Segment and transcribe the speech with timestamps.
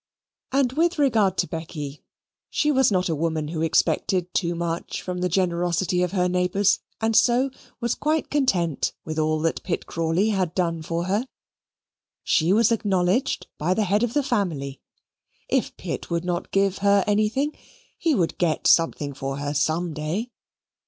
[0.51, 2.01] And with regard to Becky,
[2.49, 6.79] she was not a woman who expected too much from the generosity of her neighbours,
[6.99, 11.27] and so was quite content with all that Pitt Crawley had done for her.
[12.23, 14.81] She was acknowledged by the head of the family.
[15.47, 17.55] If Pitt would not give her anything,
[17.95, 20.31] he would get something for her some day.